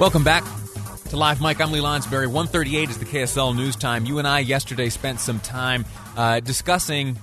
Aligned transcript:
Welcome 0.00 0.24
back 0.24 0.44
to 1.10 1.18
Live 1.18 1.42
Mic. 1.42 1.60
I'm 1.60 1.72
Lee 1.72 1.80
Lonsberry. 1.80 2.26
138 2.26 2.88
is 2.88 2.96
the 2.96 3.04
KSL 3.04 3.54
news 3.54 3.76
time. 3.76 4.06
You 4.06 4.18
and 4.18 4.26
I 4.26 4.38
yesterday 4.38 4.88
spent 4.88 5.20
some 5.20 5.40
time 5.40 5.84
uh, 6.16 6.40
discussing 6.40 7.18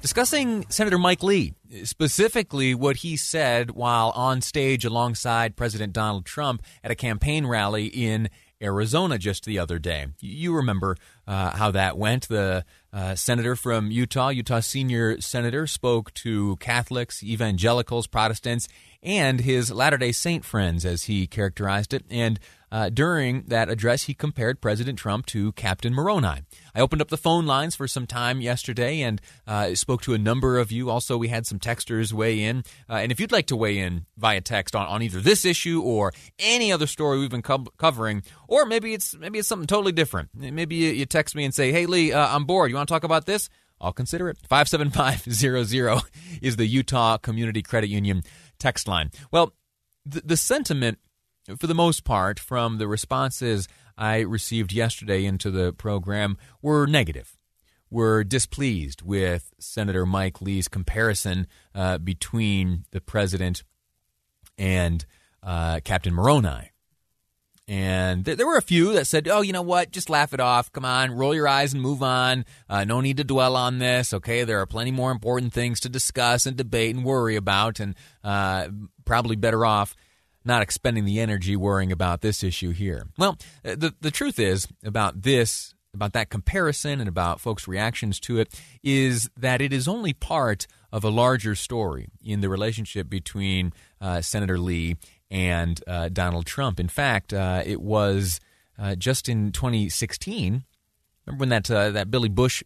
discussing 0.00 0.64
Senator 0.70 0.96
Mike 0.96 1.22
Lee, 1.22 1.52
specifically 1.82 2.74
what 2.74 2.96
he 2.96 3.18
said 3.18 3.72
while 3.72 4.12
on 4.12 4.40
stage 4.40 4.86
alongside 4.86 5.56
President 5.56 5.92
Donald 5.92 6.24
Trump 6.24 6.62
at 6.82 6.90
a 6.90 6.94
campaign 6.94 7.46
rally 7.46 7.84
in 7.84 8.30
Arizona 8.62 9.18
just 9.18 9.44
the 9.44 9.58
other 9.58 9.78
day. 9.78 10.06
You 10.20 10.54
remember 10.54 10.96
uh, 11.26 11.50
how 11.50 11.70
that 11.72 11.98
went. 11.98 12.28
The 12.28 12.64
uh, 12.94 13.16
senator 13.16 13.56
from 13.56 13.90
Utah, 13.90 14.28
Utah 14.28 14.60
senior 14.60 15.20
senator, 15.20 15.66
spoke 15.66 16.14
to 16.14 16.56
Catholics, 16.56 17.24
evangelicals, 17.24 18.06
Protestants, 18.06 18.68
and 19.02 19.40
his 19.40 19.72
Latter 19.72 19.98
day 19.98 20.12
Saint 20.12 20.44
friends, 20.44 20.84
as 20.84 21.04
he 21.04 21.26
characterized 21.26 21.92
it. 21.92 22.04
And 22.08 22.38
uh, 22.70 22.88
during 22.88 23.44
that 23.48 23.68
address, 23.68 24.04
he 24.04 24.14
compared 24.14 24.60
President 24.60 24.98
Trump 24.98 25.26
to 25.26 25.52
Captain 25.52 25.94
Moroni. 25.94 26.42
I 26.74 26.80
opened 26.80 27.02
up 27.02 27.08
the 27.08 27.16
phone 27.16 27.46
lines 27.46 27.76
for 27.76 27.86
some 27.86 28.06
time 28.06 28.40
yesterday 28.40 29.00
and 29.00 29.20
uh, 29.46 29.74
spoke 29.74 30.02
to 30.02 30.14
a 30.14 30.18
number 30.18 30.58
of 30.58 30.72
you. 30.72 30.90
Also, 30.90 31.16
we 31.16 31.28
had 31.28 31.46
some 31.46 31.58
texters 31.58 32.12
weigh 32.12 32.42
in. 32.42 32.64
Uh, 32.88 32.94
and 32.94 33.12
if 33.12 33.20
you'd 33.20 33.32
like 33.32 33.46
to 33.46 33.56
weigh 33.56 33.78
in 33.78 34.06
via 34.16 34.40
text 34.40 34.74
on, 34.74 34.86
on 34.86 35.02
either 35.02 35.20
this 35.20 35.44
issue 35.44 35.82
or 35.82 36.12
any 36.38 36.72
other 36.72 36.86
story 36.86 37.18
we've 37.18 37.30
been 37.30 37.42
co- 37.42 37.66
covering, 37.78 38.22
or 38.48 38.66
maybe 38.66 38.94
it's 38.94 39.16
maybe 39.16 39.38
it's 39.38 39.48
something 39.48 39.66
totally 39.66 39.92
different. 39.92 40.30
Maybe 40.34 40.76
you, 40.76 40.90
you 40.90 41.06
text 41.06 41.34
me 41.34 41.44
and 41.44 41.54
say, 41.54 41.72
"Hey 41.72 41.86
Lee, 41.86 42.12
uh, 42.12 42.34
I'm 42.34 42.44
bored. 42.44 42.70
You 42.70 42.76
want 42.76 42.88
to 42.88 42.92
talk 42.92 43.04
about 43.04 43.26
this?" 43.26 43.48
I'll 43.80 43.92
consider 43.92 44.28
it. 44.28 44.38
57500 44.48 46.02
is 46.42 46.56
the 46.56 46.66
Utah 46.66 47.18
Community 47.18 47.62
Credit 47.62 47.88
Union 47.88 48.22
text 48.58 48.88
line. 48.88 49.10
Well, 49.30 49.52
the, 50.06 50.22
the 50.24 50.36
sentiment, 50.36 50.98
for 51.58 51.66
the 51.66 51.74
most 51.74 52.04
part, 52.04 52.38
from 52.40 52.78
the 52.78 52.88
responses 52.88 53.68
I 53.96 54.20
received 54.20 54.72
yesterday 54.72 55.24
into 55.24 55.50
the 55.50 55.72
program 55.72 56.36
were 56.62 56.86
negative. 56.86 57.36
Were 57.90 58.24
displeased 58.24 59.02
with 59.02 59.52
Senator 59.58 60.04
Mike 60.04 60.40
Lee's 60.40 60.68
comparison 60.68 61.46
uh, 61.74 61.98
between 61.98 62.84
the 62.90 63.00
president 63.00 63.62
and 64.58 65.04
uh, 65.42 65.80
Captain 65.84 66.14
Moroni. 66.14 66.70
And 67.68 68.24
th- 68.24 68.36
there 68.36 68.46
were 68.46 68.56
a 68.56 68.62
few 68.62 68.92
that 68.94 69.06
said, 69.06 69.28
oh, 69.28 69.42
you 69.42 69.52
know 69.52 69.62
what? 69.62 69.90
Just 69.90 70.10
laugh 70.10 70.34
it 70.34 70.40
off. 70.40 70.72
Come 70.72 70.84
on, 70.84 71.12
roll 71.12 71.34
your 71.34 71.48
eyes 71.48 71.72
and 71.72 71.80
move 71.80 72.02
on. 72.02 72.44
Uh, 72.68 72.84
no 72.84 73.00
need 73.00 73.18
to 73.18 73.24
dwell 73.24 73.56
on 73.56 73.78
this. 73.78 74.12
Okay, 74.12 74.44
there 74.44 74.60
are 74.60 74.66
plenty 74.66 74.90
more 74.90 75.12
important 75.12 75.52
things 75.52 75.80
to 75.80 75.88
discuss 75.88 76.46
and 76.46 76.56
debate 76.56 76.94
and 76.94 77.04
worry 77.04 77.36
about, 77.36 77.80
and 77.80 77.94
uh, 78.22 78.68
probably 79.04 79.36
better 79.36 79.64
off 79.64 79.94
not 80.44 80.62
expending 80.62 81.04
the 81.04 81.20
energy 81.20 81.56
worrying 81.56 81.92
about 81.92 82.20
this 82.20 82.42
issue 82.42 82.70
here. 82.70 83.06
Well, 83.16 83.38
the, 83.62 83.94
the 84.00 84.10
truth 84.10 84.38
is 84.38 84.68
about 84.84 85.22
this, 85.22 85.74
about 85.94 86.12
that 86.12 86.30
comparison 86.30 87.00
and 87.00 87.08
about 87.08 87.40
folks' 87.40 87.66
reactions 87.66 88.20
to 88.20 88.38
it, 88.38 88.52
is 88.82 89.30
that 89.36 89.60
it 89.60 89.72
is 89.72 89.88
only 89.88 90.12
part 90.12 90.66
of 90.92 91.02
a 91.02 91.10
larger 91.10 91.54
story 91.54 92.08
in 92.22 92.40
the 92.40 92.48
relationship 92.48 93.08
between 93.08 93.72
uh, 94.00 94.20
Senator 94.20 94.58
Lee 94.58 94.96
and 95.30 95.82
uh, 95.88 96.08
Donald 96.08 96.46
Trump. 96.46 96.78
In 96.78 96.88
fact, 96.88 97.32
uh, 97.32 97.62
it 97.64 97.80
was 97.80 98.38
uh, 98.78 98.94
just 98.94 99.28
in 99.28 99.50
2016. 99.50 100.64
Remember 101.26 101.40
when 101.40 101.48
that 101.48 101.70
uh, 101.70 101.90
that 101.90 102.10
Billy 102.10 102.28
Bush 102.28 102.62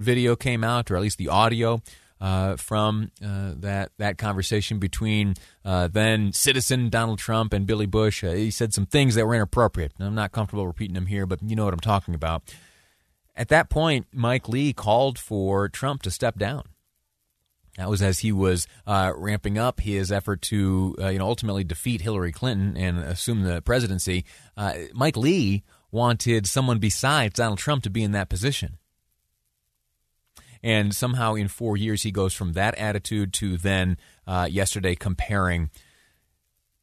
video 0.00 0.36
came 0.36 0.64
out, 0.64 0.90
or 0.90 0.96
at 0.96 1.02
least 1.02 1.18
the 1.18 1.28
audio 1.28 1.82
uh, 2.22 2.56
from 2.56 3.10
uh, 3.22 3.52
that 3.56 3.92
that 3.98 4.16
conversation 4.16 4.78
between 4.78 5.34
then 5.64 6.32
citizen 6.32 6.88
Donald 6.88 7.18
Trump 7.18 7.52
and 7.52 7.66
Billy 7.66 7.86
Bush? 7.86 8.22
he 8.22 8.50
said 8.50 8.72
some 8.72 8.86
things 8.86 9.14
that 9.16 9.26
were 9.26 9.34
inappropriate. 9.34 9.92
I'm 10.00 10.14
not 10.14 10.32
comfortable 10.32 10.66
repeating 10.66 10.94
them 10.94 11.06
here, 11.06 11.26
but 11.26 11.40
you 11.42 11.54
know 11.54 11.66
what 11.66 11.74
I'm 11.74 11.80
talking 11.80 12.14
about. 12.14 12.42
At 13.34 13.48
that 13.48 13.70
point, 13.70 14.06
Mike 14.12 14.48
Lee 14.48 14.72
called 14.72 15.18
for 15.18 15.68
Trump 15.68 16.02
to 16.02 16.10
step 16.10 16.38
down. 16.38 16.64
That 17.78 17.88
was 17.88 18.02
as 18.02 18.18
he 18.18 18.32
was 18.32 18.66
uh, 18.86 19.12
ramping 19.16 19.56
up 19.56 19.80
his 19.80 20.12
effort 20.12 20.42
to, 20.42 20.94
uh, 21.00 21.08
you 21.08 21.18
know, 21.18 21.26
ultimately 21.26 21.64
defeat 21.64 22.02
Hillary 22.02 22.32
Clinton 22.32 22.76
and 22.76 22.98
assume 22.98 23.42
the 23.42 23.62
presidency. 23.62 24.26
Uh, 24.56 24.74
Mike 24.92 25.16
Lee 25.16 25.62
wanted 25.90 26.46
someone 26.46 26.78
besides 26.78 27.34
Donald 27.34 27.58
Trump 27.58 27.82
to 27.84 27.90
be 27.90 28.02
in 28.02 28.12
that 28.12 28.28
position. 28.28 28.76
And 30.62 30.94
somehow, 30.94 31.34
in 31.34 31.48
four 31.48 31.76
years, 31.76 32.02
he 32.02 32.12
goes 32.12 32.34
from 32.34 32.52
that 32.52 32.74
attitude 32.76 33.32
to 33.34 33.56
then 33.56 33.96
uh, 34.26 34.48
yesterday 34.50 34.94
comparing 34.94 35.70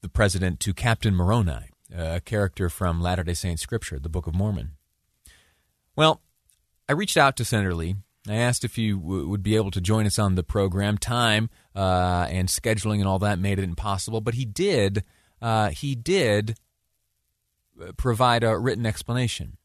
the 0.02 0.10
president 0.10 0.60
to 0.62 0.74
Captain 0.74 1.16
Moroni, 1.16 1.70
a 1.96 2.20
character 2.20 2.70
from 2.70 3.02
Latter 3.02 3.24
day 3.24 3.34
Saint 3.34 3.60
scripture, 3.60 4.00
the 4.00 4.10
Book 4.10 4.28
of 4.28 4.36
Mormon. 4.36 4.72
Well, 5.96 6.22
I 6.88 6.94
reached 6.94 7.18
out 7.18 7.38
to 7.38 7.46
Senator 7.46 7.74
Lee 7.74 7.96
I 8.28 8.36
asked 8.36 8.64
if 8.64 8.76
he 8.76 8.92
w- 8.92 9.28
would 9.28 9.44
be 9.44 9.56
able 9.56 9.72
to 9.72 9.82
join 9.82 10.06
us 10.06 10.20
on 10.20 10.36
the 10.36 10.44
program. 10.44 10.98
Time 10.98 11.50
uh, 11.76 12.28
and 12.30 12.48
scheduling 12.48 13.00
and 13.00 13.08
all 13.08 13.20
that 13.20 13.40
made 13.40 13.60
it 13.60 13.64
impossible, 13.64 14.22
but 14.22 14.34
he 14.34 14.46
did. 14.46 15.04
Uh, 15.42 15.70
he 15.70 15.96
did 15.96 16.58
uh, 17.82 17.92
provide 17.94 18.44
a 18.44 18.58
written 18.58 18.86
explanation. 18.86 19.58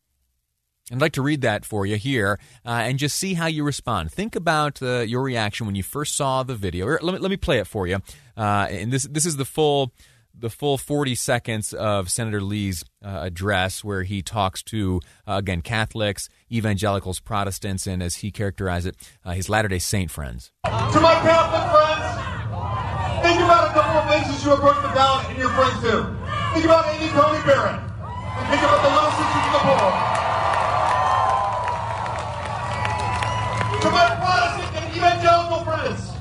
I'd 0.93 1.00
like 1.00 1.12
to 1.12 1.22
read 1.22 1.41
that 1.41 1.65
for 1.65 1.87
you 1.87 1.97
here 1.97 2.39
uh, 2.65 2.69
and 2.69 2.99
just 2.99 3.17
see 3.17 3.34
how 3.34 3.47
you 3.47 3.65
respond. 3.65 4.12
Think 4.12 4.37
about 4.37 4.83
uh, 4.83 5.00
your 5.00 5.22
reaction 5.22 5.65
when 5.67 5.75
you 5.75 5.83
first 5.83 6.15
saw 6.15 6.43
the 6.43 6.55
video. 6.55 6.87
Let 6.87 7.03
me, 7.03 7.19
let 7.19 7.31
me 7.31 7.39
play 7.39 7.59
it 7.59 7.67
for 7.67 7.87
you. 7.87 8.00
Uh, 8.37 8.67
and 8.69 8.93
this 8.93 9.05
this 9.05 9.25
is 9.25 9.37
the 9.37 9.47
full 9.47 9.93
the 10.37 10.50
full 10.50 10.77
40 10.77 11.15
seconds 11.15 11.72
of 11.72 12.11
Senator 12.11 12.41
Lee's 12.41 12.84
uh, 13.05 13.21
address, 13.22 13.84
where 13.84 14.03
he 14.03 14.21
talks 14.21 14.65
to, 14.65 15.00
uh, 15.28 15.34
again, 15.34 15.62
Catholics, 15.62 16.28
evangelicals, 16.50 17.21
Protestants, 17.21 17.87
and 17.87 18.03
as 18.03 18.16
he 18.16 18.33
characterized 18.33 18.89
it, 18.89 18.97
uh, 19.25 19.33
his 19.33 19.49
Latter 19.49 19.69
day 19.69 19.78
Saint 19.78 20.11
friends. 20.11 20.51
To 20.65 20.71
my 21.01 21.15
Catholic 21.22 21.71
friends, 21.71 23.22
think 23.22 23.41
about 23.41 23.71
a 23.71 23.72
couple 23.72 24.01
of 24.01 24.11
faces 24.11 24.45
you 24.45 24.53
approach 24.53 24.83
the 24.83 24.89
ballot 24.89 25.28
and 25.31 25.39
your 25.39 25.51
friends 25.51 25.81
do. 25.81 26.03
Think 26.53 26.65
about 26.66 26.93
Amy 26.95 27.09
Coney 27.12 27.43
Barrett. 27.47 27.81
And 27.81 28.49
think 28.51 28.61
about 28.61 28.83
the 28.83 28.91
little 28.91 29.11
sisters 29.15 29.47
of 29.47 29.53
the 29.53 29.62
poor. 29.62 30.13
To 33.84 33.91
my 33.91 34.09
Protestant 34.17 34.81
and 34.81 34.97
evangelical 34.97 35.61
friends, 35.61 36.17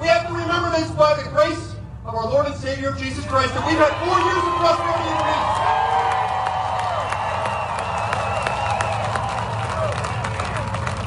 we 0.00 0.06
have 0.06 0.28
to 0.28 0.32
remember 0.32 0.70
this 0.70 0.92
by 0.92 1.20
the 1.20 1.28
grace 1.30 1.74
of 2.06 2.14
our 2.14 2.30
Lord 2.30 2.46
and 2.46 2.54
Savior 2.54 2.94
Jesus 2.94 3.26
Christ 3.26 3.52
that 3.52 3.66
we've 3.66 3.82
had 3.82 3.90
four 3.98 4.14
years 4.14 4.38
of 4.46 4.54
prosperity 4.62 5.10
and 5.10 5.18
peace. 5.26 5.50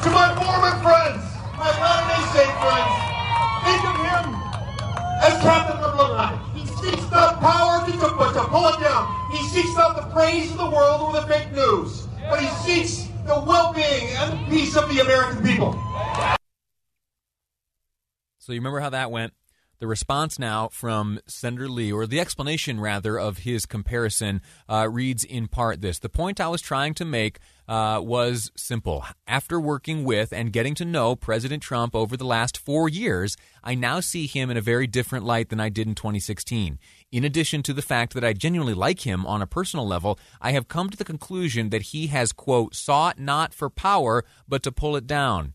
To 0.04 0.10
my 0.12 0.28
Mormon 0.36 0.76
friends, 0.84 1.24
my 1.56 1.72
Latter-day 1.72 2.20
Saint 2.36 2.52
friends, 2.60 2.92
think 3.64 3.80
of 3.88 3.96
him 4.04 4.28
as 5.24 5.40
Captain 5.40 5.80
of 5.80 5.88
the 5.88 6.04
Moroni. 6.04 6.36
He 6.52 6.68
seeks 6.84 7.08
not 7.10 7.40
power 7.40 7.80
to, 7.80 7.92
to 7.96 8.44
pull 8.52 8.68
it 8.68 8.80
down. 8.84 9.08
He 9.32 9.40
seeks 9.48 9.72
not 9.74 9.96
the 9.96 10.04
praise 10.12 10.50
of 10.50 10.58
the 10.58 10.68
world 10.68 11.00
or 11.00 11.12
the 11.18 11.26
fake 11.26 11.50
news, 11.52 12.08
but 12.28 12.40
he 12.40 12.48
seeks 12.60 13.08
the 13.24 13.42
well-being 13.48 14.10
and 14.18 14.32
the 14.32 14.50
peace 14.50 14.76
of 14.76 14.86
the 14.94 15.00
American 15.00 15.42
people. 15.42 15.80
So 18.44 18.52
you 18.52 18.60
remember 18.60 18.80
how 18.80 18.90
that 18.90 19.10
went? 19.10 19.32
The 19.80 19.86
response 19.86 20.38
now 20.38 20.68
from 20.68 21.18
Senator 21.26 21.66
Lee, 21.66 21.90
or 21.90 22.06
the 22.06 22.20
explanation 22.20 22.78
rather, 22.78 23.18
of 23.18 23.38
his 23.38 23.64
comparison 23.64 24.42
uh, 24.68 24.86
reads 24.90 25.24
in 25.24 25.48
part 25.48 25.80
this 25.80 25.98
The 25.98 26.10
point 26.10 26.42
I 26.42 26.48
was 26.48 26.60
trying 26.60 26.92
to 26.94 27.06
make 27.06 27.38
uh, 27.66 28.00
was 28.02 28.52
simple. 28.54 29.02
After 29.26 29.58
working 29.58 30.04
with 30.04 30.30
and 30.30 30.52
getting 30.52 30.74
to 30.74 30.84
know 30.84 31.16
President 31.16 31.62
Trump 31.62 31.96
over 31.96 32.18
the 32.18 32.26
last 32.26 32.58
four 32.58 32.86
years, 32.86 33.34
I 33.62 33.74
now 33.74 34.00
see 34.00 34.26
him 34.26 34.50
in 34.50 34.58
a 34.58 34.60
very 34.60 34.86
different 34.86 35.24
light 35.24 35.48
than 35.48 35.58
I 35.58 35.70
did 35.70 35.88
in 35.88 35.94
2016. 35.94 36.78
In 37.12 37.24
addition 37.24 37.62
to 37.62 37.72
the 37.72 37.80
fact 37.80 38.12
that 38.12 38.24
I 38.24 38.34
genuinely 38.34 38.74
like 38.74 39.06
him 39.06 39.24
on 39.24 39.40
a 39.40 39.46
personal 39.46 39.88
level, 39.88 40.18
I 40.42 40.52
have 40.52 40.68
come 40.68 40.90
to 40.90 40.98
the 40.98 41.04
conclusion 41.04 41.70
that 41.70 41.82
he 41.82 42.08
has, 42.08 42.34
quote, 42.34 42.74
sought 42.74 43.18
not 43.18 43.54
for 43.54 43.70
power, 43.70 44.22
but 44.46 44.62
to 44.64 44.70
pull 44.70 44.96
it 44.96 45.06
down. 45.06 45.54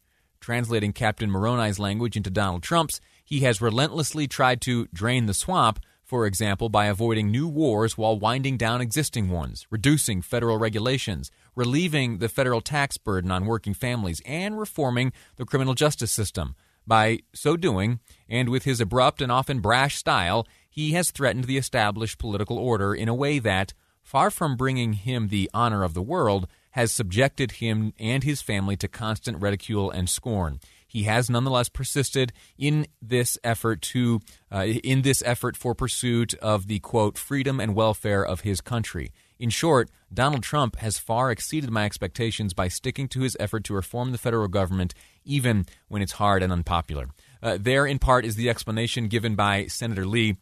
Translating 0.49 0.93
Captain 0.93 1.29
Moroni's 1.29 1.77
language 1.77 2.17
into 2.17 2.31
Donald 2.31 2.63
Trump's, 2.63 2.99
he 3.23 3.41
has 3.41 3.61
relentlessly 3.61 4.27
tried 4.27 4.61
to 4.61 4.87
drain 4.91 5.27
the 5.27 5.35
swamp 5.35 5.79
for 6.03 6.25
example, 6.25 6.69
by 6.69 6.87
avoiding 6.87 7.29
new 7.29 7.47
wars 7.47 7.95
while 7.95 8.17
winding 8.17 8.57
down 8.57 8.81
existing 8.81 9.29
ones, 9.29 9.67
reducing 9.69 10.23
federal 10.23 10.57
regulations, 10.57 11.29
relieving 11.55 12.17
the 12.17 12.27
federal 12.27 12.61
tax 12.61 12.97
burden 12.97 13.29
on 13.29 13.45
working 13.45 13.75
families, 13.75 14.23
and 14.25 14.59
reforming 14.59 15.13
the 15.35 15.45
criminal 15.45 15.75
justice 15.75 16.11
system. 16.11 16.55
By 16.87 17.19
so 17.35 17.55
doing, 17.55 17.99
and 18.27 18.49
with 18.49 18.63
his 18.63 18.81
abrupt 18.81 19.21
and 19.21 19.31
often 19.31 19.59
brash 19.59 19.97
style, 19.97 20.47
he 20.67 20.93
has 20.93 21.11
threatened 21.11 21.43
the 21.43 21.59
established 21.59 22.17
political 22.17 22.57
order 22.57 22.95
in 22.95 23.07
a 23.07 23.13
way 23.13 23.37
that, 23.37 23.75
far 24.01 24.31
from 24.31 24.57
bringing 24.57 24.93
him 24.93 25.27
the 25.27 25.47
honor 25.53 25.83
of 25.83 25.93
the 25.93 26.01
world, 26.01 26.47
has 26.71 26.91
subjected 26.91 27.53
him 27.53 27.93
and 27.99 28.23
his 28.23 28.41
family 28.41 28.75
to 28.77 28.87
constant 28.87 29.41
ridicule 29.41 29.89
and 29.89 30.09
scorn 30.09 30.59
he 30.89 31.03
has 31.03 31.29
nonetheless 31.29 31.69
persisted 31.69 32.33
in 32.57 32.87
this 33.01 33.37
effort 33.43 33.81
to 33.81 34.19
uh, 34.51 34.65
in 34.65 35.03
this 35.03 35.21
effort 35.25 35.55
for 35.55 35.75
pursuit 35.75 36.33
of 36.35 36.67
the 36.67 36.79
quote 36.79 37.17
freedom 37.17 37.59
and 37.59 37.75
welfare 37.75 38.25
of 38.25 38.41
his 38.41 38.59
country. 38.59 39.11
In 39.37 39.51
short, 39.51 39.89
Donald 40.11 40.43
Trump 40.43 40.77
has 40.77 40.97
far 40.97 41.31
exceeded 41.31 41.69
my 41.69 41.85
expectations 41.85 42.53
by 42.53 42.67
sticking 42.67 43.07
to 43.09 43.21
his 43.21 43.37
effort 43.39 43.63
to 43.65 43.73
reform 43.73 44.11
the 44.11 44.17
federal 44.17 44.47
government, 44.49 44.93
even 45.23 45.65
when 45.87 46.01
it's 46.01 46.13
hard 46.13 46.43
and 46.43 46.51
unpopular. 46.51 47.09
Uh, 47.41 47.57
there, 47.57 47.85
in 47.85 47.99
part, 47.99 48.25
is 48.25 48.35
the 48.35 48.49
explanation 48.49 49.07
given 49.07 49.35
by 49.35 49.67
Senator 49.67 50.05
Lee. 50.05 50.35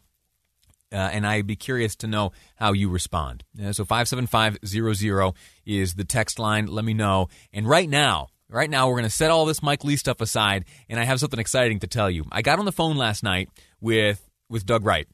Uh, 0.90 0.96
and 0.96 1.26
I'd 1.26 1.46
be 1.46 1.56
curious 1.56 1.96
to 1.96 2.06
know 2.06 2.32
how 2.56 2.72
you 2.72 2.88
respond. 2.88 3.44
Uh, 3.62 3.72
so 3.72 3.84
57500 3.84 5.34
is 5.66 5.94
the 5.94 6.04
text 6.04 6.38
line. 6.38 6.66
Let 6.66 6.84
me 6.84 6.94
know. 6.94 7.28
And 7.52 7.68
right 7.68 7.88
now, 7.88 8.28
Right 8.50 8.70
now, 8.70 8.88
we're 8.88 8.94
going 8.94 9.04
to 9.04 9.10
set 9.10 9.30
all 9.30 9.44
this 9.44 9.62
Mike 9.62 9.84
Lee 9.84 9.96
stuff 9.96 10.22
aside, 10.22 10.64
and 10.88 10.98
I 10.98 11.04
have 11.04 11.20
something 11.20 11.38
exciting 11.38 11.80
to 11.80 11.86
tell 11.86 12.10
you. 12.10 12.24
I 12.32 12.40
got 12.40 12.58
on 12.58 12.64
the 12.64 12.72
phone 12.72 12.96
last 12.96 13.22
night 13.22 13.50
with 13.78 14.26
with 14.48 14.64
Doug 14.64 14.86
Wright. 14.86 15.06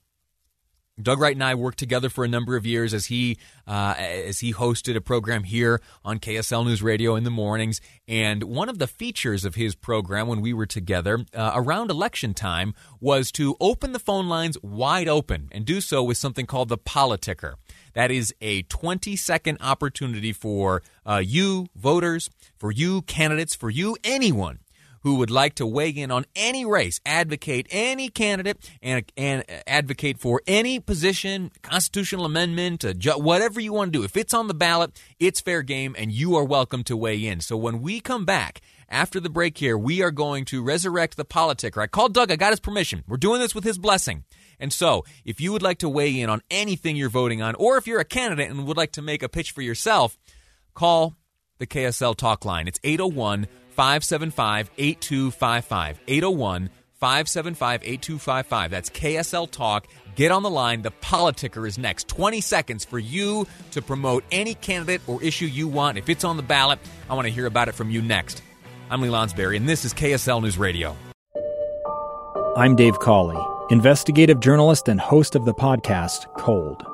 Doug 1.00 1.18
Wright 1.18 1.34
and 1.34 1.42
I 1.42 1.56
worked 1.56 1.78
together 1.78 2.08
for 2.08 2.24
a 2.24 2.28
number 2.28 2.56
of 2.56 2.64
years 2.64 2.94
as 2.94 3.06
he 3.06 3.36
uh, 3.66 3.94
as 3.98 4.40
he 4.40 4.52
hosted 4.52 4.94
a 4.94 5.00
program 5.00 5.42
here 5.42 5.80
on 6.04 6.20
KSL 6.20 6.64
News 6.64 6.82
Radio 6.82 7.16
in 7.16 7.24
the 7.24 7.30
mornings. 7.30 7.80
And 8.06 8.44
one 8.44 8.68
of 8.68 8.78
the 8.78 8.86
features 8.86 9.44
of 9.44 9.56
his 9.56 9.74
program 9.74 10.28
when 10.28 10.40
we 10.40 10.52
were 10.52 10.66
together 10.66 11.24
uh, 11.34 11.52
around 11.54 11.90
election 11.90 12.32
time 12.32 12.74
was 13.00 13.32
to 13.32 13.56
open 13.60 13.92
the 13.92 13.98
phone 13.98 14.28
lines 14.28 14.56
wide 14.62 15.08
open 15.08 15.48
and 15.50 15.64
do 15.64 15.80
so 15.80 16.02
with 16.02 16.16
something 16.16 16.46
called 16.46 16.68
the 16.68 16.78
Politicker. 16.78 17.54
That 17.94 18.10
is 18.10 18.32
a 18.40 18.62
20 18.62 19.16
second 19.16 19.58
opportunity 19.60 20.32
for 20.32 20.82
uh, 21.04 21.22
you, 21.24 21.66
voters, 21.74 22.30
for 22.56 22.70
you, 22.70 23.02
candidates, 23.02 23.54
for 23.54 23.70
you, 23.70 23.96
anyone 24.04 24.60
who 25.04 25.16
would 25.16 25.30
like 25.30 25.54
to 25.54 25.66
weigh 25.66 25.90
in 25.90 26.10
on 26.10 26.24
any 26.34 26.64
race, 26.64 27.00
advocate 27.06 27.66
any 27.70 28.08
candidate, 28.08 28.58
and, 28.82 29.04
and 29.16 29.44
advocate 29.66 30.18
for 30.18 30.42
any 30.46 30.80
position, 30.80 31.52
constitutional 31.62 32.24
amendment, 32.24 32.84
uh, 32.84 32.94
ju- 32.94 33.12
whatever 33.12 33.60
you 33.60 33.72
want 33.72 33.92
to 33.92 33.98
do. 33.98 34.04
If 34.04 34.16
it's 34.16 34.34
on 34.34 34.48
the 34.48 34.54
ballot, 34.54 34.98
it's 35.20 35.40
fair 35.40 35.62
game, 35.62 35.94
and 35.96 36.10
you 36.10 36.34
are 36.36 36.44
welcome 36.44 36.82
to 36.84 36.96
weigh 36.96 37.24
in. 37.26 37.40
So 37.40 37.56
when 37.56 37.82
we 37.82 38.00
come 38.00 38.24
back, 38.24 38.62
after 38.88 39.20
the 39.20 39.30
break 39.30 39.58
here, 39.58 39.76
we 39.76 40.02
are 40.02 40.10
going 40.10 40.44
to 40.46 40.62
resurrect 40.62 41.16
the 41.16 41.24
politic. 41.24 41.76
I 41.76 41.86
called 41.86 42.14
Doug. 42.14 42.30
I 42.30 42.36
got 42.36 42.52
his 42.52 42.60
permission. 42.60 43.04
We're 43.06 43.16
doing 43.16 43.40
this 43.40 43.54
with 43.54 43.64
his 43.64 43.78
blessing. 43.78 44.24
And 44.60 44.72
so, 44.72 45.04
if 45.24 45.40
you 45.40 45.52
would 45.52 45.62
like 45.62 45.78
to 45.78 45.88
weigh 45.88 46.20
in 46.20 46.30
on 46.30 46.42
anything 46.50 46.94
you're 46.94 47.08
voting 47.08 47.42
on, 47.42 47.54
or 47.56 47.76
if 47.76 47.86
you're 47.86 48.00
a 48.00 48.04
candidate 48.04 48.50
and 48.50 48.66
would 48.66 48.76
like 48.76 48.92
to 48.92 49.02
make 49.02 49.22
a 49.22 49.28
pitch 49.28 49.50
for 49.50 49.62
yourself, 49.62 50.16
call 50.74 51.16
the 51.58 51.66
KSL 51.66 52.16
talk 52.16 52.44
line. 52.44 52.68
It's 52.68 52.78
801 52.84 53.48
575 53.74 54.70
8255. 54.78 56.00
801 56.06 56.70
575 56.94 57.82
8255. 57.82 58.70
That's 58.70 58.90
KSL 58.90 59.50
Talk. 59.50 59.86
Get 60.14 60.30
on 60.30 60.42
the 60.42 60.50
line. 60.50 60.82
The 60.82 60.90
Politicker 60.90 61.66
is 61.66 61.76
next. 61.76 62.08
20 62.08 62.40
seconds 62.40 62.84
for 62.84 62.98
you 62.98 63.46
to 63.72 63.82
promote 63.82 64.24
any 64.30 64.54
candidate 64.54 65.02
or 65.06 65.22
issue 65.22 65.46
you 65.46 65.68
want. 65.68 65.98
If 65.98 66.08
it's 66.08 66.24
on 66.24 66.36
the 66.36 66.42
ballot, 66.42 66.78
I 67.10 67.14
want 67.14 67.26
to 67.26 67.32
hear 67.32 67.46
about 67.46 67.68
it 67.68 67.74
from 67.74 67.90
you 67.90 68.00
next. 68.00 68.42
I'm 68.90 69.00
Lee 69.00 69.08
Lonsberry, 69.08 69.56
and 69.56 69.68
this 69.68 69.84
is 69.84 69.92
KSL 69.92 70.42
News 70.42 70.56
Radio. 70.56 70.96
I'm 72.56 72.76
Dave 72.76 73.00
Cawley, 73.00 73.42
investigative 73.70 74.38
journalist 74.38 74.88
and 74.88 75.00
host 75.00 75.34
of 75.34 75.44
the 75.44 75.54
podcast 75.54 76.32
Cold. 76.38 76.93